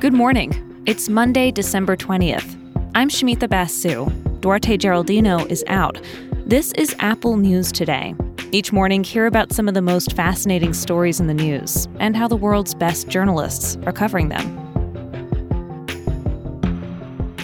Good 0.00 0.12
morning. 0.12 0.82
It's 0.86 1.08
Monday, 1.08 1.50
December 1.50 1.96
20th. 1.96 2.56
I'm 2.94 3.08
Shamita 3.08 3.48
Basu. 3.48 4.08
Duarte 4.40 4.78
Geraldino 4.78 5.50
is 5.50 5.64
out. 5.66 6.00
This 6.46 6.72
is 6.72 6.94
Apple 7.00 7.36
News 7.36 7.72
Today. 7.72 8.14
Each 8.52 8.72
morning, 8.72 9.02
hear 9.02 9.26
about 9.26 9.52
some 9.52 9.66
of 9.66 9.74
the 9.74 9.82
most 9.82 10.12
fascinating 10.12 10.72
stories 10.72 11.18
in 11.18 11.26
the 11.26 11.34
news 11.34 11.88
and 11.98 12.16
how 12.16 12.28
the 12.28 12.36
world's 12.36 12.74
best 12.74 13.08
journalists 13.08 13.76
are 13.84 13.92
covering 13.92 14.28
them. 14.28 14.65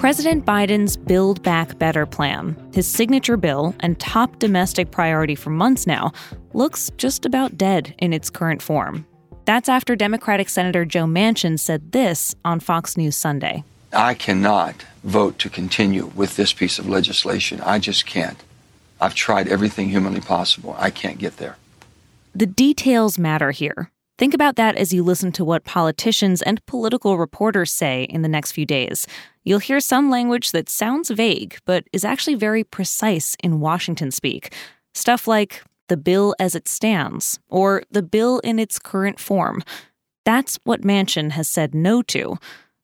President 0.03 0.45
Biden's 0.45 0.97
Build 0.97 1.41
Back 1.45 1.79
Better 1.79 2.07
plan, 2.07 2.57
his 2.75 2.89
signature 2.89 3.37
bill 3.37 3.73
and 3.79 4.01
top 4.01 4.41
domestic 4.41 4.91
priority 4.91 5.37
for 5.37 5.51
months 5.51 5.87
now, 5.87 6.11
looks 6.55 6.91
just 6.97 7.25
about 7.25 7.57
dead 7.57 7.95
in 7.99 8.13
its 8.13 8.29
current 8.29 8.61
form. 8.61 9.07
That's 9.45 9.69
after 9.69 9.95
Democratic 9.95 10.49
Senator 10.49 10.85
Joe 10.85 11.05
Manchin 11.05 11.57
said 11.57 11.93
this 11.93 12.35
on 12.45 12.59
Fox 12.59 12.97
News 12.97 13.17
Sunday. 13.17 13.63
I 13.93 14.15
cannot 14.15 14.85
vote 15.05 15.39
to 15.39 15.49
continue 15.49 16.07
with 16.17 16.35
this 16.35 16.53
piece 16.53 16.81
of 16.81 16.89
legislation. 16.89 17.61
I 17.61 17.79
just 17.79 18.05
can't. 18.05 18.43
I've 19.01 19.15
tried 19.15 19.47
everything 19.47 19.91
humanly 19.91 20.21
possible. 20.21 20.75
I 20.81 20.91
can't 20.91 21.19
get 21.19 21.37
there. 21.37 21.59
The 22.35 22.47
details 22.47 23.21
matter 23.21 23.53
here. 23.53 23.92
Think 24.23 24.35
about 24.35 24.55
that 24.55 24.77
as 24.77 24.95
you 24.95 25.03
listen 25.03 25.33
to 25.33 25.45
what 25.45 25.65
politicians 25.65 26.43
and 26.43 26.65
political 26.67 27.19
reporters 27.19 27.73
say 27.73 28.05
in 28.05 28.23
the 28.23 28.29
next 28.29 28.53
few 28.53 28.65
days. 28.65 29.05
You'll 29.43 29.59
hear 29.59 29.81
some 29.81 30.11
language 30.11 30.53
that 30.53 30.69
sounds 30.69 31.11
vague, 31.11 31.59
but 31.65 31.89
is 31.93 32.05
actually 32.05 32.37
very 32.37 32.63
precise 32.63 33.37
in 33.43 33.59
Washington 33.59 34.13
speak. 34.13 34.55
Stuff 34.95 35.27
like 35.27 35.65
the 35.89 35.97
bill 35.97 36.37
as 36.39 36.55
it 36.55 36.69
stands 36.69 37.41
or 37.49 37.83
the 37.91 38.01
bill 38.01 38.39
in 38.45 38.61
its 38.61 38.79
current 38.79 39.19
form. 39.19 39.61
That's 40.25 40.57
what 40.63 40.83
Manchin 40.83 41.33
has 41.33 41.49
said 41.49 41.75
no 41.75 42.01
to. 42.03 42.37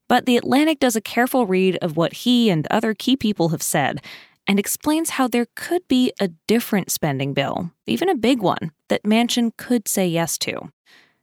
But 0.09 0.27
The 0.27 0.39
Atlantic 0.39 0.81
does 0.81 0.97
a 0.97 1.01
careful 1.01 1.47
read 1.47 1.79
of 1.81 1.97
what 1.97 2.15
he 2.15 2.51
and 2.51 2.67
other 2.69 2.95
key 2.95 3.17
people 3.17 3.51
have 3.51 3.63
said 3.63 4.05
and 4.49 4.59
explains 4.59 5.11
how 5.11 5.29
there 5.29 5.47
could 5.55 5.87
be 5.87 6.13
a 6.19 6.31
different 6.49 6.91
spending 6.91 7.33
bill, 7.33 7.71
even 7.87 8.09
a 8.09 8.17
big 8.17 8.43
one, 8.43 8.73
that 8.89 9.05
Manchin 9.05 9.57
could 9.57 9.87
say 9.87 10.09
yes 10.09 10.37
to. 10.39 10.73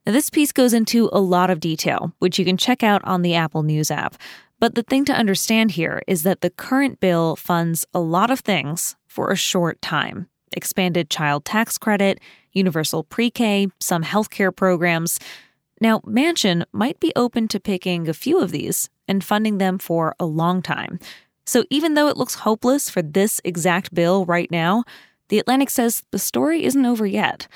Now, 0.06 0.12
this 0.12 0.30
piece 0.30 0.52
goes 0.52 0.72
into 0.72 1.10
a 1.12 1.20
lot 1.20 1.50
of 1.50 1.58
detail, 1.58 2.12
which 2.20 2.38
you 2.38 2.44
can 2.44 2.56
check 2.56 2.84
out 2.84 3.02
on 3.04 3.22
the 3.22 3.34
Apple 3.34 3.64
News 3.64 3.90
app. 3.90 4.14
But 4.60 4.76
the 4.76 4.84
thing 4.84 5.04
to 5.06 5.12
understand 5.12 5.72
here 5.72 6.00
is 6.06 6.22
that 6.22 6.42
the 6.42 6.50
current 6.50 7.00
bill 7.00 7.34
funds 7.34 7.84
a 7.92 7.98
lot 7.98 8.30
of 8.30 8.40
things 8.40 8.94
for 9.08 9.30
a 9.30 9.36
short 9.36 9.82
time 9.82 10.28
expanded 10.52 11.10
child 11.10 11.44
tax 11.44 11.76
credit, 11.76 12.20
universal 12.52 13.02
pre 13.02 13.30
K, 13.30 13.66
some 13.80 14.04
healthcare 14.04 14.54
programs. 14.54 15.18
Now, 15.80 15.98
Manchin 16.06 16.64
might 16.72 17.00
be 17.00 17.12
open 17.16 17.48
to 17.48 17.60
picking 17.60 18.08
a 18.08 18.14
few 18.14 18.38
of 18.38 18.52
these 18.52 18.88
and 19.08 19.22
funding 19.22 19.58
them 19.58 19.76
for 19.78 20.14
a 20.18 20.24
long 20.24 20.62
time. 20.62 20.98
So 21.44 21.64
even 21.68 21.94
though 21.94 22.08
it 22.08 22.16
looks 22.16 22.36
hopeless 22.36 22.88
for 22.88 23.02
this 23.02 23.40
exact 23.44 23.92
bill 23.92 24.24
right 24.24 24.50
now, 24.50 24.84
The 25.28 25.38
Atlantic 25.38 25.70
says 25.70 26.04
the 26.12 26.18
story 26.18 26.64
isn't 26.64 26.86
over 26.86 27.06
yet. 27.06 27.48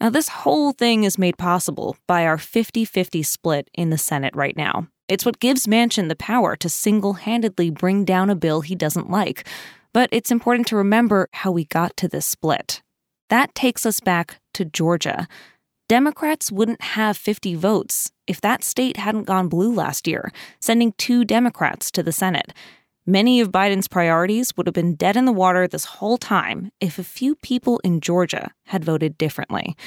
Now, 0.00 0.10
this 0.10 0.28
whole 0.28 0.72
thing 0.72 1.04
is 1.04 1.18
made 1.18 1.38
possible 1.38 1.96
by 2.06 2.24
our 2.24 2.38
50 2.38 2.84
50 2.84 3.22
split 3.22 3.68
in 3.74 3.90
the 3.90 3.98
Senate 3.98 4.34
right 4.36 4.56
now. 4.56 4.88
It's 5.08 5.24
what 5.24 5.40
gives 5.40 5.66
Manchin 5.66 6.08
the 6.08 6.16
power 6.16 6.54
to 6.56 6.68
single 6.68 7.14
handedly 7.14 7.70
bring 7.70 8.04
down 8.04 8.30
a 8.30 8.36
bill 8.36 8.60
he 8.60 8.74
doesn't 8.74 9.10
like. 9.10 9.48
But 9.92 10.08
it's 10.12 10.30
important 10.30 10.68
to 10.68 10.76
remember 10.76 11.28
how 11.32 11.50
we 11.50 11.64
got 11.64 11.96
to 11.96 12.08
this 12.08 12.26
split. 12.26 12.82
That 13.30 13.54
takes 13.54 13.84
us 13.84 14.00
back 14.00 14.40
to 14.54 14.64
Georgia. 14.64 15.26
Democrats 15.88 16.52
wouldn't 16.52 16.82
have 16.82 17.16
50 17.16 17.54
votes 17.54 18.12
if 18.26 18.40
that 18.42 18.62
state 18.62 18.98
hadn't 18.98 19.24
gone 19.24 19.48
blue 19.48 19.72
last 19.72 20.06
year, 20.06 20.30
sending 20.60 20.92
two 20.98 21.24
Democrats 21.24 21.90
to 21.92 22.02
the 22.02 22.12
Senate. 22.12 22.52
Many 23.08 23.40
of 23.40 23.50
Biden's 23.50 23.88
priorities 23.88 24.54
would 24.54 24.66
have 24.66 24.74
been 24.74 24.94
dead 24.94 25.16
in 25.16 25.24
the 25.24 25.32
water 25.32 25.66
this 25.66 25.86
whole 25.86 26.18
time 26.18 26.70
if 26.78 26.98
a 26.98 27.02
few 27.02 27.36
people 27.36 27.80
in 27.82 28.02
Georgia 28.02 28.52
had 28.66 28.84
voted 28.84 29.16
differently. 29.16 29.78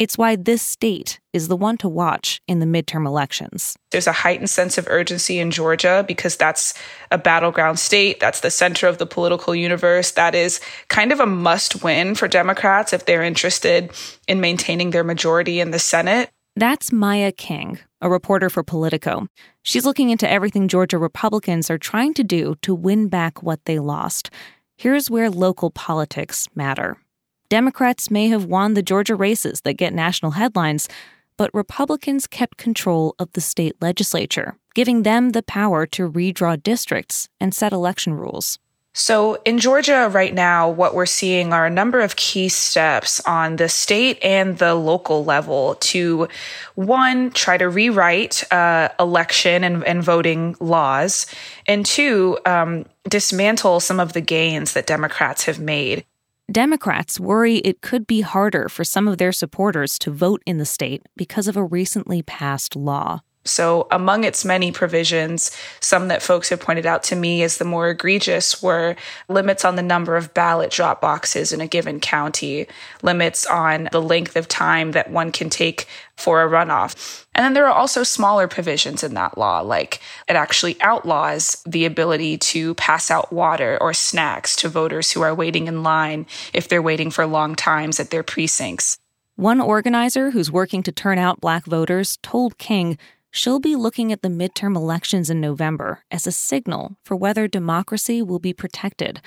It's 0.00 0.18
why 0.18 0.34
this 0.34 0.62
state 0.62 1.20
is 1.32 1.46
the 1.46 1.54
one 1.54 1.76
to 1.76 1.88
watch 1.88 2.42
in 2.48 2.58
the 2.58 2.66
midterm 2.66 3.06
elections. 3.06 3.76
There's 3.92 4.08
a 4.08 4.12
heightened 4.12 4.50
sense 4.50 4.78
of 4.78 4.88
urgency 4.88 5.38
in 5.38 5.52
Georgia 5.52 6.04
because 6.08 6.36
that's 6.36 6.74
a 7.12 7.18
battleground 7.18 7.78
state. 7.78 8.18
That's 8.18 8.40
the 8.40 8.50
center 8.50 8.88
of 8.88 8.98
the 8.98 9.06
political 9.06 9.54
universe. 9.54 10.10
That 10.10 10.34
is 10.34 10.60
kind 10.88 11.12
of 11.12 11.20
a 11.20 11.24
must 11.24 11.84
win 11.84 12.16
for 12.16 12.26
Democrats 12.26 12.92
if 12.92 13.06
they're 13.06 13.22
interested 13.22 13.92
in 14.26 14.40
maintaining 14.40 14.90
their 14.90 15.04
majority 15.04 15.60
in 15.60 15.70
the 15.70 15.78
Senate. 15.78 16.32
That's 16.58 16.90
Maya 16.90 17.32
King, 17.32 17.80
a 18.00 18.08
reporter 18.08 18.48
for 18.48 18.62
Politico. 18.62 19.26
She's 19.62 19.84
looking 19.84 20.08
into 20.08 20.26
everything 20.26 20.68
Georgia 20.68 20.96
Republicans 20.96 21.68
are 21.68 21.76
trying 21.76 22.14
to 22.14 22.24
do 22.24 22.54
to 22.62 22.74
win 22.74 23.08
back 23.08 23.42
what 23.42 23.62
they 23.66 23.78
lost. 23.78 24.30
Here's 24.78 25.10
where 25.10 25.28
local 25.28 25.70
politics 25.70 26.48
matter. 26.54 26.96
Democrats 27.50 28.10
may 28.10 28.28
have 28.28 28.46
won 28.46 28.72
the 28.72 28.82
Georgia 28.82 29.14
races 29.14 29.60
that 29.60 29.74
get 29.74 29.92
national 29.92 30.30
headlines, 30.30 30.88
but 31.36 31.52
Republicans 31.52 32.26
kept 32.26 32.56
control 32.56 33.14
of 33.18 33.30
the 33.32 33.42
state 33.42 33.76
legislature, 33.82 34.56
giving 34.74 35.02
them 35.02 35.32
the 35.32 35.42
power 35.42 35.84
to 35.84 36.10
redraw 36.10 36.60
districts 36.62 37.28
and 37.38 37.54
set 37.54 37.74
election 37.74 38.14
rules. 38.14 38.58
So 38.98 39.36
in 39.44 39.58
Georgia 39.58 40.08
right 40.10 40.32
now, 40.32 40.70
what 40.70 40.94
we're 40.94 41.04
seeing 41.04 41.52
are 41.52 41.66
a 41.66 41.70
number 41.70 42.00
of 42.00 42.16
key 42.16 42.48
steps 42.48 43.20
on 43.26 43.56
the 43.56 43.68
state 43.68 44.18
and 44.24 44.56
the 44.56 44.74
local 44.74 45.22
level 45.22 45.74
to 45.80 46.28
one, 46.76 47.30
try 47.32 47.58
to 47.58 47.68
rewrite 47.68 48.50
uh, 48.50 48.88
election 48.98 49.64
and, 49.64 49.84
and, 49.84 50.02
voting 50.02 50.56
laws, 50.60 51.26
and 51.66 51.84
two, 51.84 52.38
um, 52.46 52.86
dismantle 53.06 53.80
some 53.80 54.00
of 54.00 54.14
the 54.14 54.22
gains 54.22 54.72
that 54.72 54.86
Democrats 54.86 55.44
have 55.44 55.60
made. 55.60 56.06
Democrats 56.50 57.20
worry 57.20 57.56
it 57.58 57.82
could 57.82 58.06
be 58.06 58.22
harder 58.22 58.66
for 58.66 58.82
some 58.82 59.06
of 59.06 59.18
their 59.18 59.32
supporters 59.32 59.98
to 59.98 60.10
vote 60.10 60.42
in 60.46 60.56
the 60.56 60.64
state 60.64 61.02
because 61.18 61.46
of 61.48 61.56
a 61.58 61.62
recently 61.62 62.22
passed 62.22 62.74
law. 62.74 63.20
So, 63.46 63.86
among 63.90 64.24
its 64.24 64.44
many 64.44 64.72
provisions, 64.72 65.56
some 65.80 66.08
that 66.08 66.22
folks 66.22 66.48
have 66.50 66.60
pointed 66.60 66.86
out 66.86 67.02
to 67.04 67.16
me 67.16 67.42
as 67.42 67.56
the 67.56 67.64
more 67.64 67.88
egregious 67.88 68.62
were 68.62 68.96
limits 69.28 69.64
on 69.64 69.76
the 69.76 69.82
number 69.82 70.16
of 70.16 70.34
ballot 70.34 70.70
drop 70.70 71.00
boxes 71.00 71.52
in 71.52 71.60
a 71.60 71.66
given 71.66 72.00
county, 72.00 72.66
limits 73.02 73.46
on 73.46 73.88
the 73.92 74.02
length 74.02 74.36
of 74.36 74.48
time 74.48 74.92
that 74.92 75.10
one 75.10 75.32
can 75.32 75.48
take 75.48 75.86
for 76.16 76.42
a 76.42 76.48
runoff. 76.48 77.24
And 77.34 77.44
then 77.44 77.54
there 77.54 77.66
are 77.66 77.72
also 77.72 78.02
smaller 78.02 78.48
provisions 78.48 79.02
in 79.02 79.14
that 79.14 79.36
law, 79.36 79.60
like 79.60 80.00
it 80.28 80.36
actually 80.36 80.80
outlaws 80.80 81.62
the 81.66 81.84
ability 81.84 82.38
to 82.38 82.74
pass 82.74 83.10
out 83.10 83.32
water 83.32 83.78
or 83.80 83.92
snacks 83.92 84.56
to 84.56 84.68
voters 84.68 85.10
who 85.10 85.22
are 85.22 85.34
waiting 85.34 85.66
in 85.66 85.82
line 85.82 86.26
if 86.52 86.68
they're 86.68 86.82
waiting 86.82 87.10
for 87.10 87.26
long 87.26 87.54
times 87.54 88.00
at 88.00 88.10
their 88.10 88.22
precincts. 88.22 88.98
One 89.36 89.60
organizer 89.60 90.30
who's 90.30 90.50
working 90.50 90.82
to 90.84 90.92
turn 90.92 91.18
out 91.18 91.42
black 91.42 91.66
voters 91.66 92.18
told 92.22 92.56
King 92.56 92.96
she'll 93.36 93.60
be 93.60 93.76
looking 93.76 94.12
at 94.12 94.22
the 94.22 94.28
midterm 94.28 94.74
elections 94.74 95.28
in 95.28 95.40
November 95.40 96.02
as 96.10 96.26
a 96.26 96.32
signal 96.32 96.96
for 97.04 97.14
whether 97.14 97.46
democracy 97.46 98.22
will 98.22 98.38
be 98.38 98.54
protected. 98.54 99.20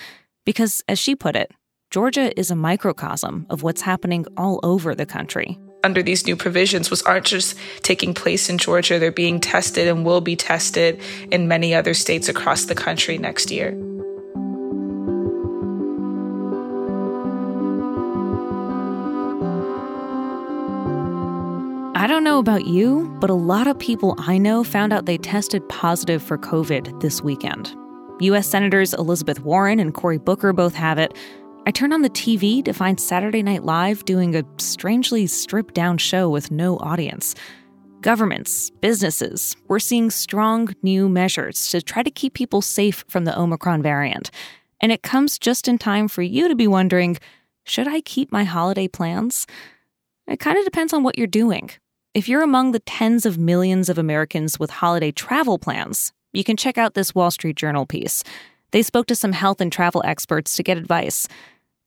Because, 0.46 0.84
as 0.88 0.98
she 0.98 1.16
put 1.16 1.36
it, 1.36 1.52
Georgia 1.92 2.38
is 2.38 2.50
a 2.50 2.56
microcosm 2.56 3.46
of 3.52 3.62
what's 3.62 3.82
happening 3.82 4.26
all 4.36 4.60
over 4.64 4.96
the 4.96 5.06
country. 5.06 5.60
Under 5.84 6.02
these 6.02 6.26
new 6.26 6.36
provisions, 6.36 6.90
was 6.90 7.04
aren't 7.04 7.26
just 7.26 7.56
taking 7.84 8.14
place 8.14 8.50
in 8.50 8.58
Georgia, 8.58 8.98
they're 8.98 9.12
being 9.12 9.40
tested 9.40 9.88
and 9.88 10.04
will 10.04 10.22
be 10.22 10.36
tested 10.36 11.00
in 11.32 11.48
many 11.48 11.76
other 11.76 11.94
states 11.94 12.28
across 12.28 12.66
the 12.66 12.76
country 12.76 13.18
next 13.18 13.52
year. 13.52 13.78
Don't 22.20 22.26
know 22.26 22.40
about 22.40 22.66
you, 22.66 23.10
but 23.22 23.30
a 23.30 23.34
lot 23.34 23.66
of 23.66 23.80
people 23.80 24.14
I 24.18 24.38
know 24.38 24.62
found 24.62 24.92
out 24.92 25.06
they 25.06 25.18
tested 25.18 25.66
positive 25.70 26.22
for 26.22 26.38
COVID 26.38 27.00
this 27.00 27.22
weekend. 27.22 27.74
U.S. 28.20 28.46
Senators 28.46 28.94
Elizabeth 28.94 29.40
Warren 29.40 29.80
and 29.80 29.94
Cory 29.94 30.18
Booker 30.18 30.52
both 30.52 30.74
have 30.76 30.98
it. 30.98 31.16
I 31.66 31.72
turned 31.72 31.94
on 31.94 32.02
the 32.02 32.10
TV 32.10 32.62
to 32.66 32.74
find 32.74 33.00
Saturday 33.00 33.42
Night 33.42 33.64
Live 33.64 34.04
doing 34.04 34.36
a 34.36 34.44
strangely 34.58 35.28
stripped 35.28 35.74
down 35.74 35.98
show 35.98 36.30
with 36.30 36.52
no 36.52 36.76
audience. 36.80 37.36
Governments, 38.02 38.70
businesses, 38.82 39.56
we're 39.70 39.80
seeing 39.80 40.10
strong 40.10 40.76
new 40.84 41.08
measures 41.08 41.70
to 41.70 41.82
try 41.82 42.04
to 42.04 42.12
keep 42.12 42.34
people 42.34 42.62
safe 42.62 43.06
from 43.08 43.24
the 43.24 43.40
Omicron 43.40 43.82
variant. 43.82 44.30
And 44.82 44.92
it 44.92 45.04
comes 45.04 45.40
just 45.40 45.70
in 45.70 45.78
time 45.78 46.10
for 46.10 46.22
you 46.22 46.50
to 46.50 46.56
be 46.56 46.68
wondering 46.68 47.18
should 47.64 47.88
I 47.88 48.02
keep 48.02 48.30
my 48.30 48.44
holiday 48.44 48.90
plans? 48.90 49.48
It 50.28 50.42
kind 50.42 50.58
of 50.58 50.66
depends 50.66 50.92
on 50.92 51.04
what 51.04 51.18
you're 51.18 51.26
doing. 51.26 51.70
If 52.16 52.28
you're 52.28 52.42
among 52.42 52.72
the 52.72 52.80
tens 52.80 53.28
of 53.28 53.38
millions 53.38 53.88
of 53.88 54.00
Americans 54.00 54.60
with 54.60 54.72
holiday 54.72 55.12
travel 55.12 55.60
plans, 55.60 56.12
you 56.34 56.44
can 56.44 56.58
check 56.58 56.76
out 56.76 56.96
this 56.96 57.14
Wall 57.14 57.30
Street 57.30 57.56
Journal 57.56 57.86
piece. 57.86 58.24
They 58.72 58.82
spoke 58.82 59.06
to 59.08 59.16
some 59.16 59.32
health 59.32 59.62
and 59.62 59.72
travel 59.72 60.02
experts 60.04 60.56
to 60.56 60.64
get 60.64 60.80
advice. 60.80 61.28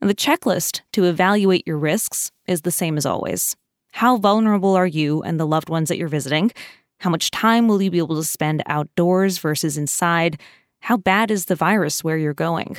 The 0.00 0.14
checklist 0.14 0.82
to 0.92 1.06
evaluate 1.06 1.66
your 1.66 1.76
risks 1.76 2.30
is 2.46 2.60
the 2.60 2.70
same 2.70 2.96
as 2.96 3.04
always. 3.04 3.56
How 3.90 4.16
vulnerable 4.16 4.76
are 4.76 4.86
you 4.86 5.22
and 5.22 5.40
the 5.40 5.46
loved 5.46 5.68
ones 5.68 5.88
that 5.88 5.98
you're 5.98 6.06
visiting? 6.06 6.52
How 7.00 7.10
much 7.10 7.32
time 7.32 7.66
will 7.66 7.82
you 7.82 7.90
be 7.90 7.98
able 7.98 8.14
to 8.14 8.24
spend 8.24 8.62
outdoors 8.66 9.38
versus 9.38 9.76
inside? 9.76 10.40
How 10.82 10.96
bad 10.96 11.32
is 11.32 11.46
the 11.46 11.56
virus 11.56 12.04
where 12.04 12.16
you're 12.16 12.32
going? 12.32 12.76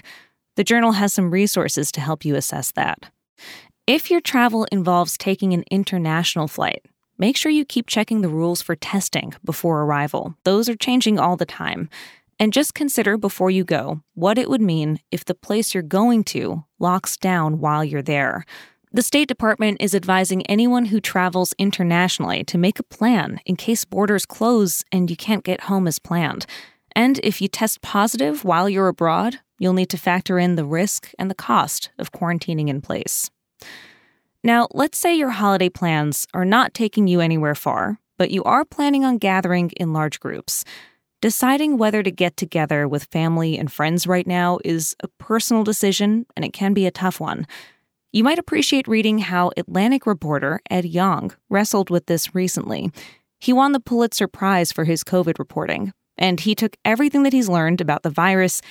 The 0.56 0.64
journal 0.64 0.94
has 0.94 1.12
some 1.12 1.30
resources 1.30 1.92
to 1.92 2.00
help 2.00 2.24
you 2.24 2.38
assess 2.38 2.72
that. 2.72 3.12
If 3.86 4.10
your 4.10 4.22
travel 4.22 4.66
involves 4.72 5.18
taking 5.18 5.52
an 5.54 5.66
international 5.70 6.48
flight, 6.48 6.86
make 7.18 7.38
sure 7.38 7.52
you 7.52 7.66
keep 7.66 7.88
checking 7.88 8.22
the 8.22 8.30
rules 8.30 8.62
for 8.62 8.76
testing 8.76 9.34
before 9.44 9.82
arrival. 9.84 10.36
Those 10.44 10.70
are 10.70 10.76
changing 10.76 11.20
all 11.20 11.38
the 11.38 11.46
time. 11.46 11.90
And 12.40 12.52
just 12.52 12.74
consider 12.74 13.18
before 13.18 13.52
you 13.52 13.64
go 13.64 14.02
what 14.16 14.38
it 14.38 14.50
would 14.50 14.62
mean 14.62 15.00
if 15.12 15.24
the 15.24 15.36
place 15.36 15.74
you're 15.74 15.84
going 15.84 16.24
to 16.26 16.66
locks 16.80 17.16
down 17.16 17.60
while 17.60 17.84
you're 17.84 18.02
there. 18.02 18.46
The 18.92 19.02
State 19.02 19.28
Department 19.28 19.78
is 19.80 19.96
advising 19.96 20.46
anyone 20.46 20.86
who 20.86 21.00
travels 21.00 21.56
internationally 21.58 22.44
to 22.44 22.58
make 22.58 22.80
a 22.80 22.84
plan 22.84 23.40
in 23.46 23.56
case 23.56 23.86
borders 23.86 24.26
close 24.26 24.84
and 24.92 25.10
you 25.10 25.16
can't 25.16 25.44
get 25.44 25.62
home 25.62 25.88
as 25.88 26.00
planned. 26.00 26.46
And 26.96 27.20
if 27.24 27.42
you 27.42 27.48
test 27.48 27.82
positive 27.82 28.44
while 28.44 28.70
you're 28.70 28.88
abroad, 28.88 29.40
you'll 29.58 29.74
need 29.74 29.90
to 29.90 29.98
factor 29.98 30.38
in 30.38 30.56
the 30.56 30.66
risk 30.66 31.10
and 31.18 31.30
the 31.32 31.36
cost 31.36 31.90
of 31.98 32.12
quarantining 32.12 32.68
in 32.68 32.82
place. 32.82 33.32
Now, 34.44 34.68
let's 34.74 34.98
say 34.98 35.16
your 35.16 35.30
holiday 35.30 35.70
plans 35.70 36.28
are 36.34 36.44
not 36.44 36.74
taking 36.74 37.08
you 37.08 37.22
anywhere 37.22 37.56
far, 37.56 38.00
but 38.18 38.32
you 38.32 38.44
are 38.44 38.66
planning 38.66 39.06
on 39.06 39.18
gathering 39.18 39.72
in 39.78 39.94
large 39.94 40.20
groups. 40.20 40.66
Deciding 41.22 41.78
whether 41.78 42.04
to 42.04 42.12
get 42.12 42.36
together 42.36 42.86
with 42.86 43.06
family 43.06 43.58
and 43.58 43.72
friends 43.72 44.06
right 44.06 44.28
now 44.28 44.60
is 44.66 44.98
a 45.02 45.08
personal 45.18 45.64
decision, 45.64 46.26
and 46.36 46.44
it 46.44 46.52
can 46.52 46.74
be 46.74 46.86
a 46.86 46.92
tough 46.92 47.22
one. 47.22 47.48
You 48.12 48.26
might 48.26 48.38
appreciate 48.38 48.88
reading 48.88 49.20
how 49.20 49.52
Atlantic 49.56 50.06
reporter 50.06 50.60
Ed 50.70 50.86
Yong 50.86 51.34
wrestled 51.50 51.90
with 51.90 52.08
this 52.08 52.36
recently. 52.36 52.92
He 53.40 53.54
won 53.54 53.72
the 53.72 53.80
Pulitzer 53.80 54.28
Prize 54.28 54.74
for 54.74 54.84
his 54.84 55.06
COVID 55.06 55.40
reporting, 55.40 55.94
and 56.18 56.42
he 56.42 56.54
took 56.54 56.76
everything 56.84 57.24
that 57.24 57.34
he's 57.34 57.48
learned 57.48 57.80
about 57.80 58.04
the 58.04 58.10
virus 58.10 58.62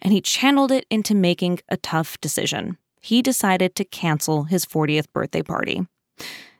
and 0.00 0.12
he 0.12 0.20
channeled 0.20 0.70
it 0.70 0.86
into 0.90 1.14
making 1.14 1.58
a 1.68 1.76
tough 1.76 2.20
decision. 2.20 2.78
He 3.06 3.22
decided 3.22 3.76
to 3.76 3.84
cancel 3.84 4.44
his 4.44 4.66
40th 4.66 5.06
birthday 5.12 5.42
party. 5.42 5.86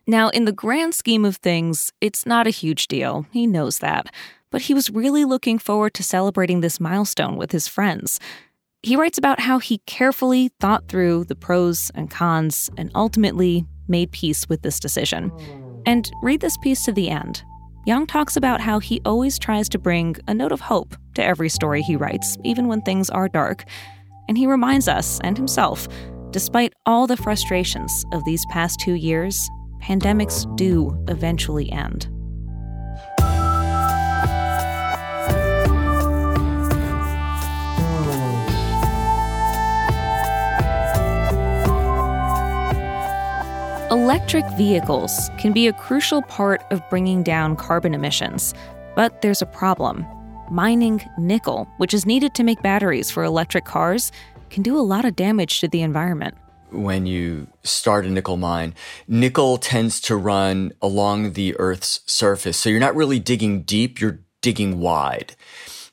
Now, 0.07 0.29
in 0.29 0.45
the 0.45 0.53
grand 0.53 0.95
scheme 0.95 1.25
of 1.25 1.39
things, 1.39 1.93
it's 2.01 2.25
not 2.25 2.47
a 2.47 2.51
huge 2.51 2.87
deal. 2.87 3.27
He 3.33 3.49
knows 3.49 3.81
that. 3.81 4.15
But 4.53 4.63
he 4.63 4.73
was 4.73 4.89
really 4.89 5.25
looking 5.25 5.59
forward 5.59 5.93
to 5.95 6.05
celebrating 6.05 6.61
this 6.61 6.79
milestone 6.79 7.35
with 7.35 7.51
his 7.51 7.67
friends. 7.67 8.21
He 8.85 8.95
writes 8.95 9.19
about 9.19 9.41
how 9.41 9.59
he 9.59 9.79
carefully 9.87 10.53
thought 10.61 10.87
through 10.87 11.25
the 11.25 11.35
pros 11.35 11.91
and 11.97 12.09
cons 12.09 12.71
and 12.77 12.93
ultimately 12.95 13.67
made 13.89 14.13
peace 14.13 14.49
with 14.49 14.63
this 14.63 14.79
decision. 14.79 15.33
And 15.85 16.09
read 16.23 16.43
this 16.43 16.57
piece 16.59 16.85
to 16.85 16.93
the 16.93 17.11
end. 17.11 17.43
Yong 17.87 18.07
talks 18.07 18.37
about 18.37 18.61
how 18.61 18.79
he 18.79 19.01
always 19.05 19.37
tries 19.37 19.69
to 19.71 19.81
bring 19.81 20.15
a 20.29 20.35
note 20.35 20.53
of 20.53 20.61
hope 20.61 20.95
to 21.17 21.25
every 21.25 21.49
story 21.49 21.83
he 21.83 21.97
writes, 21.97 22.37
even 22.45 22.69
when 22.69 22.83
things 22.83 23.11
are 23.11 23.29
dark. 23.29 23.65
And 24.29 24.39
he 24.39 24.47
reminds 24.47 24.87
us 24.87 25.19
and 25.25 25.37
himself 25.37 25.89
despite 26.37 26.75
all 26.85 27.07
the 27.07 27.17
frustrations 27.17 28.05
of 28.13 28.23
these 28.27 28.45
past 28.51 28.79
two 28.79 28.93
years, 28.93 29.49
pandemics 29.83 30.45
do 30.55 30.95
eventually 31.09 31.73
end. 31.73 32.09
Electric 43.91 44.45
vehicles 44.59 45.31
can 45.39 45.55
be 45.55 45.67
a 45.67 45.73
crucial 45.73 46.21
part 46.21 46.63
of 46.71 46.87
bringing 46.91 47.23
down 47.23 47.57
carbon 47.57 47.95
emissions, 47.95 48.53
but 48.95 49.23
there's 49.23 49.41
a 49.41 49.47
problem. 49.47 50.05
Mining 50.51 51.01
nickel, 51.17 51.67
which 51.79 51.95
is 51.95 52.05
needed 52.05 52.35
to 52.35 52.45
make 52.45 52.61
batteries 52.61 53.11
for 53.11 53.25
electric 53.25 53.65
cars, 53.65 54.13
can 54.51 54.63
do 54.63 54.79
a 54.79 54.81
lot 54.81 55.05
of 55.05 55.17
damage 55.17 55.61
to 55.61 55.69
the 55.69 55.83
environment. 55.83 56.35
When 56.71 57.07
you 57.07 57.47
start 57.63 58.07
a 58.07 58.11
nickel 58.11 58.37
mine, 58.37 58.75
nickel 59.07 59.57
tends 59.57 60.01
to 60.03 60.17
run 60.17 60.73
along 60.83 61.33
the 61.33 61.57
Earth's 61.59 62.01
surface. 62.07 62.57
So 62.57 62.69
you're 62.69 62.81
not 62.81 62.97
really 62.97 63.21
digging 63.21 63.63
deep, 63.63 64.01
you're 64.01 64.21
digging 64.43 64.81
wide. 64.81 65.37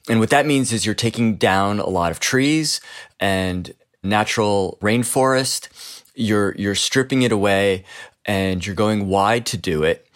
And 0.10 0.20
what 0.20 0.32
that 0.32 0.46
means 0.46 0.74
is 0.74 0.86
you're 0.86 0.96
taking 0.96 1.36
down 1.36 1.80
a 1.80 1.90
lot 1.90 2.12
of 2.12 2.20
trees 2.20 2.82
and 3.20 3.74
natural 4.04 4.78
rainforest 4.82 5.70
you're, 6.16 6.56
you're 6.56 6.76
stripping 6.76 7.24
it 7.24 7.32
away 7.32 7.86
and 8.26 8.66
you're 8.66 8.76
going 8.76 9.08
wide 9.08 9.46
to 9.48 9.58
do 9.58 9.84
it. 9.84 10.08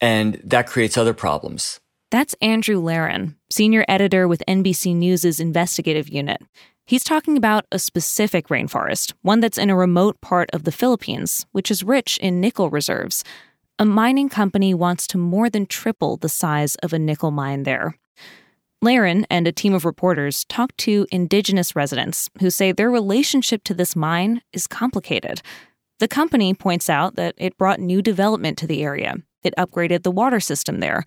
And 0.00 0.40
that 0.44 0.66
creates 0.66 0.98
other 0.98 1.14
problems. 1.14 1.80
That's 2.10 2.34
Andrew 2.40 2.80
Lehren, 2.80 3.34
senior 3.50 3.84
editor 3.88 4.28
with 4.28 4.42
NBC 4.46 4.94
News' 4.94 5.40
investigative 5.40 6.08
unit. 6.08 6.42
He's 6.86 7.02
talking 7.02 7.38
about 7.38 7.64
a 7.72 7.78
specific 7.78 8.48
rainforest, 8.48 9.14
one 9.22 9.40
that's 9.40 9.56
in 9.56 9.70
a 9.70 9.76
remote 9.76 10.20
part 10.20 10.50
of 10.52 10.64
the 10.64 10.72
Philippines, 10.72 11.46
which 11.52 11.70
is 11.70 11.82
rich 11.82 12.18
in 12.18 12.42
nickel 12.42 12.68
reserves. 12.68 13.24
A 13.78 13.86
mining 13.86 14.28
company 14.28 14.74
wants 14.74 15.06
to 15.06 15.18
more 15.18 15.48
than 15.48 15.64
triple 15.64 16.18
the 16.18 16.28
size 16.28 16.74
of 16.76 16.92
a 16.92 16.98
nickel 16.98 17.30
mine 17.30 17.62
there. 17.62 17.98
Lehren 18.84 19.24
and 19.30 19.48
a 19.48 19.52
team 19.52 19.72
of 19.72 19.86
reporters 19.86 20.44
talked 20.44 20.76
to 20.76 21.06
indigenous 21.10 21.74
residents 21.74 22.28
who 22.40 22.50
say 22.50 22.70
their 22.70 22.90
relationship 22.90 23.64
to 23.64 23.72
this 23.72 23.96
mine 23.96 24.42
is 24.52 24.66
complicated. 24.66 25.40
The 26.00 26.08
company 26.08 26.52
points 26.52 26.90
out 26.90 27.16
that 27.16 27.34
it 27.38 27.56
brought 27.56 27.80
new 27.80 28.02
development 28.02 28.58
to 28.58 28.66
the 28.66 28.82
area, 28.82 29.16
it 29.42 29.54
upgraded 29.56 30.02
the 30.02 30.10
water 30.10 30.38
system 30.38 30.80
there. 30.80 31.04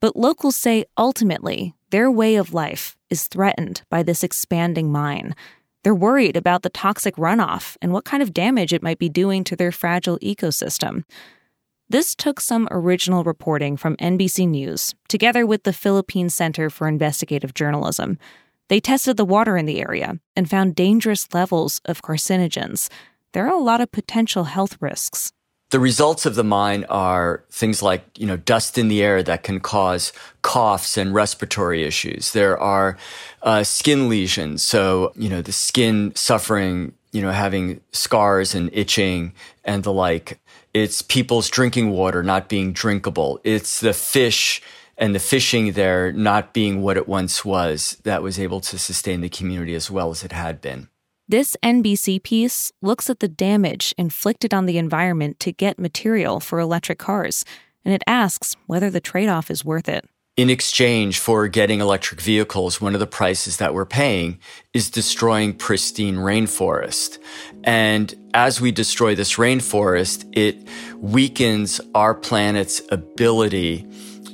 But 0.00 0.14
locals 0.14 0.54
say 0.54 0.84
ultimately 0.96 1.74
their 1.90 2.10
way 2.10 2.36
of 2.36 2.52
life 2.52 2.96
is 3.10 3.28
threatened 3.28 3.82
by 3.90 4.02
this 4.02 4.24
expanding 4.24 4.90
mine. 4.90 5.34
They're 5.84 5.94
worried 5.94 6.36
about 6.36 6.62
the 6.62 6.70
toxic 6.70 7.14
runoff 7.16 7.76
and 7.80 7.92
what 7.92 8.04
kind 8.04 8.22
of 8.22 8.34
damage 8.34 8.72
it 8.72 8.82
might 8.82 8.98
be 8.98 9.08
doing 9.08 9.44
to 9.44 9.54
their 9.56 9.70
fragile 9.70 10.18
ecosystem. 10.18 11.04
This 11.88 12.16
took 12.16 12.40
some 12.40 12.66
original 12.72 13.22
reporting 13.22 13.76
from 13.76 13.96
NBC 13.98 14.48
News, 14.48 14.96
together 15.08 15.46
with 15.46 15.62
the 15.62 15.72
Philippine 15.72 16.28
Center 16.28 16.68
for 16.68 16.88
Investigative 16.88 17.54
Journalism. 17.54 18.18
They 18.68 18.80
tested 18.80 19.16
the 19.16 19.24
water 19.24 19.56
in 19.56 19.66
the 19.66 19.80
area 19.80 20.18
and 20.34 20.50
found 20.50 20.74
dangerous 20.74 21.32
levels 21.32 21.80
of 21.84 22.02
carcinogens. 22.02 22.88
There 23.32 23.46
are 23.46 23.54
a 23.54 23.62
lot 23.62 23.80
of 23.80 23.92
potential 23.92 24.44
health 24.44 24.76
risks. 24.80 25.32
The 25.70 25.80
results 25.80 26.26
of 26.26 26.36
the 26.36 26.44
mine 26.44 26.84
are 26.88 27.44
things 27.50 27.82
like, 27.82 28.04
you 28.16 28.26
know, 28.26 28.36
dust 28.36 28.78
in 28.78 28.86
the 28.86 29.02
air 29.02 29.22
that 29.24 29.42
can 29.42 29.58
cause 29.58 30.12
coughs 30.42 30.96
and 30.96 31.12
respiratory 31.12 31.82
issues. 31.82 32.32
There 32.32 32.56
are 32.56 32.96
uh, 33.42 33.64
skin 33.64 34.08
lesions. 34.08 34.62
So, 34.62 35.12
you 35.16 35.28
know, 35.28 35.42
the 35.42 35.52
skin 35.52 36.12
suffering, 36.14 36.92
you 37.10 37.20
know, 37.20 37.32
having 37.32 37.80
scars 37.90 38.54
and 38.54 38.70
itching 38.72 39.32
and 39.64 39.82
the 39.82 39.92
like. 39.92 40.38
It's 40.72 41.02
people's 41.02 41.48
drinking 41.48 41.90
water 41.90 42.22
not 42.22 42.48
being 42.48 42.72
drinkable. 42.72 43.40
It's 43.42 43.80
the 43.80 43.92
fish 43.92 44.62
and 44.96 45.14
the 45.14 45.18
fishing 45.18 45.72
there 45.72 46.12
not 46.12 46.54
being 46.54 46.80
what 46.80 46.96
it 46.96 47.08
once 47.08 47.44
was 47.44 47.98
that 48.04 48.22
was 48.22 48.38
able 48.38 48.60
to 48.60 48.78
sustain 48.78 49.20
the 49.20 49.28
community 49.28 49.74
as 49.74 49.90
well 49.90 50.10
as 50.10 50.22
it 50.22 50.32
had 50.32 50.60
been. 50.60 50.88
This 51.28 51.56
NBC 51.60 52.22
piece 52.22 52.70
looks 52.80 53.10
at 53.10 53.18
the 53.18 53.26
damage 53.26 53.92
inflicted 53.98 54.54
on 54.54 54.66
the 54.66 54.78
environment 54.78 55.40
to 55.40 55.50
get 55.50 55.76
material 55.76 56.38
for 56.38 56.60
electric 56.60 57.00
cars, 57.00 57.44
and 57.84 57.92
it 57.92 58.04
asks 58.06 58.54
whether 58.66 58.90
the 58.90 59.00
trade 59.00 59.28
off 59.28 59.50
is 59.50 59.64
worth 59.64 59.88
it 59.88 60.08
in 60.36 60.50
exchange 60.50 61.18
for 61.18 61.48
getting 61.48 61.80
electric 61.80 62.20
vehicles, 62.20 62.78
one 62.78 62.92
of 62.92 63.00
the 63.00 63.06
prices 63.06 63.56
that 63.56 63.72
we're 63.72 63.86
paying 63.86 64.38
is 64.74 64.90
destroying 64.90 65.54
pristine 65.54 66.16
rainforest. 66.16 67.18
And 67.64 68.14
as 68.34 68.60
we 68.60 68.70
destroy 68.70 69.14
this 69.14 69.36
rainforest, 69.36 70.28
it 70.36 70.68
weakens 70.98 71.80
our 71.94 72.14
planet's 72.14 72.82
ability 72.90 73.86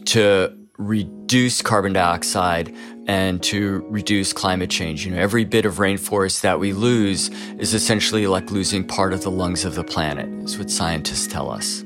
to 0.07 0.59
reduce 0.77 1.63
carbon 1.63 1.93
dioxide 1.93 2.75
and 3.07 3.43
to 3.43 3.85
reduce 3.89 4.33
climate 4.33 4.71
change. 4.71 5.05
You 5.05 5.13
know, 5.13 5.21
every 5.21 5.45
bit 5.45 5.65
of 5.65 5.75
rainforest 5.75 6.43
that 6.43 6.59
we 6.61 6.73
lose 6.73 7.29
is 7.59 7.75
essentially 7.75 8.27
like 8.27 8.51
losing 8.51 8.87
part 8.87 9.13
of 9.13 9.23
the 9.23 9.31
lungs 9.31 9.65
of 9.65 9.75
the 9.75 9.85
planet, 9.85 10.29
is 10.45 10.59
what 10.59 10.71
scientists 10.71 11.27
tell 11.27 11.51
us. 11.51 11.85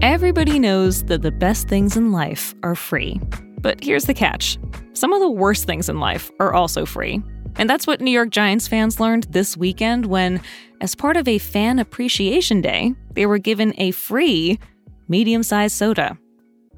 Everybody 0.00 0.58
knows 0.58 1.04
that 1.04 1.22
the 1.22 1.30
best 1.30 1.68
things 1.68 1.96
in 1.96 2.12
life 2.12 2.54
are 2.62 2.74
free. 2.74 3.20
But 3.60 3.82
here's 3.82 4.04
the 4.04 4.14
catch 4.14 4.58
some 4.94 5.12
of 5.12 5.20
the 5.20 5.30
worst 5.30 5.64
things 5.64 5.88
in 5.88 6.00
life 6.00 6.30
are 6.40 6.52
also 6.52 6.84
free. 6.84 7.22
And 7.58 7.68
that's 7.68 7.86
what 7.86 8.00
New 8.00 8.12
York 8.12 8.30
Giants 8.30 8.68
fans 8.68 9.00
learned 9.00 9.24
this 9.24 9.56
weekend 9.56 10.06
when, 10.06 10.40
as 10.80 10.94
part 10.94 11.16
of 11.16 11.26
a 11.26 11.38
fan 11.38 11.80
appreciation 11.80 12.60
day, 12.60 12.94
they 13.14 13.26
were 13.26 13.38
given 13.38 13.74
a 13.78 13.90
free 13.90 14.60
medium 15.08 15.42
sized 15.42 15.76
soda. 15.76 16.16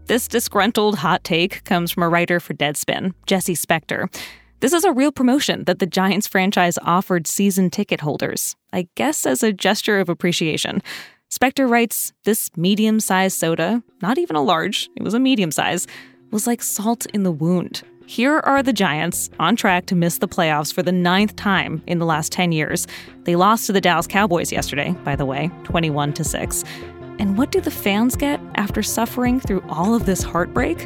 This 0.06 0.26
disgruntled 0.26 0.96
hot 0.96 1.22
take 1.22 1.62
comes 1.64 1.92
from 1.92 2.02
a 2.02 2.08
writer 2.08 2.40
for 2.40 2.54
Deadspin, 2.54 3.12
Jesse 3.26 3.54
Spector. 3.54 4.12
This 4.60 4.72
is 4.72 4.84
a 4.84 4.92
real 4.92 5.12
promotion 5.12 5.64
that 5.64 5.78
the 5.78 5.86
Giants 5.86 6.26
franchise 6.26 6.78
offered 6.82 7.26
season 7.26 7.70
ticket 7.70 8.00
holders, 8.00 8.56
I 8.72 8.88
guess 8.94 9.24
as 9.26 9.42
a 9.42 9.52
gesture 9.52 10.00
of 10.00 10.08
appreciation. 10.08 10.82
Spector 11.30 11.68
writes 11.68 12.12
this 12.24 12.50
medium 12.56 13.00
sized 13.00 13.38
soda, 13.38 13.82
not 14.02 14.18
even 14.18 14.34
a 14.34 14.42
large, 14.42 14.88
it 14.96 15.02
was 15.02 15.14
a 15.14 15.20
medium 15.20 15.52
size, 15.52 15.86
was 16.30 16.46
like 16.46 16.62
salt 16.62 17.06
in 17.14 17.22
the 17.22 17.30
wound. 17.30 17.82
Here 18.10 18.40
are 18.40 18.60
the 18.60 18.72
Giants 18.72 19.30
on 19.38 19.54
track 19.54 19.86
to 19.86 19.94
miss 19.94 20.18
the 20.18 20.26
playoffs 20.26 20.74
for 20.74 20.82
the 20.82 20.90
ninth 20.90 21.36
time 21.36 21.80
in 21.86 22.00
the 22.00 22.04
last 22.04 22.32
10 22.32 22.50
years. 22.50 22.88
They 23.22 23.36
lost 23.36 23.66
to 23.66 23.72
the 23.72 23.80
Dallas 23.80 24.08
Cowboys 24.08 24.50
yesterday, 24.50 24.96
by 25.04 25.14
the 25.14 25.24
way, 25.24 25.48
21 25.62 26.14
to 26.14 26.24
6. 26.24 26.64
And 27.20 27.38
what 27.38 27.52
do 27.52 27.60
the 27.60 27.70
fans 27.70 28.16
get 28.16 28.40
after 28.56 28.82
suffering 28.82 29.38
through 29.38 29.62
all 29.68 29.94
of 29.94 30.06
this 30.06 30.24
heartbreak? 30.24 30.78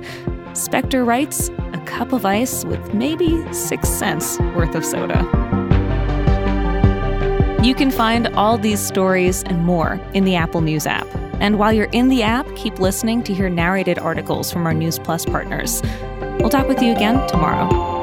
Spector 0.53 1.07
writes 1.07 1.49
a 1.73 1.83
cup 1.87 2.13
of 2.13 2.27
ice 2.27 2.63
with 2.67 2.93
maybe 2.93 3.43
six 3.55 3.89
cents 3.89 4.39
worth 4.55 4.75
of 4.75 4.85
soda. 4.85 5.23
You 7.63 7.75
can 7.75 7.91
find 7.91 8.29
all 8.37 8.59
these 8.59 8.81
stories 8.81 9.43
and 9.45 9.65
more 9.65 9.99
in 10.13 10.25
the 10.25 10.37
Apple 10.37 10.61
News 10.61 10.87
app. 10.87 11.07
And 11.41 11.59
while 11.59 11.73
you're 11.73 11.89
in 11.93 12.11
the 12.11 12.23
app, 12.23 12.47
keep 12.55 12.81
listening 12.81 13.23
to 13.23 13.33
hear 13.33 13.49
narrated 13.49 13.99
articles 13.99 14.53
from 14.53 14.67
our 14.67 14.75
News 14.75 14.99
Plus 14.99 15.25
partners. 15.25 15.81
We'll 16.45 16.51
talk 16.51 16.69
with 16.69 16.83
you 16.83 16.93
again 16.93 17.27
tomorrow. 17.27 17.94